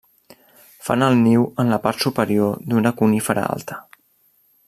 [0.87, 3.81] Fan el niu en la part superior d'una conífera alta.